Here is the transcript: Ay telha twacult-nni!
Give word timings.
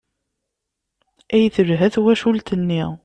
Ay 1.35 1.45
telha 1.55 1.87
twacult-nni! 1.93 2.83